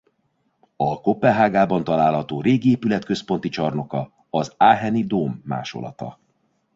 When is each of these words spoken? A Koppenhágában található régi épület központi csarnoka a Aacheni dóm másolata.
A 0.75 1.01
Koppenhágában 1.01 1.83
található 1.83 2.41
régi 2.41 2.69
épület 2.69 3.05
központi 3.05 3.49
csarnoka 3.49 4.27
a 4.29 4.39
Aacheni 4.57 5.03
dóm 5.05 5.41
másolata. 5.45 6.19